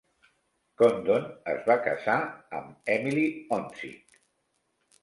Condon 0.81 1.27
es 1.53 1.61
va 1.67 1.75
casar 1.89 2.17
amb 2.63 2.91
Emilie 2.97 3.39
Honzik. 3.59 4.23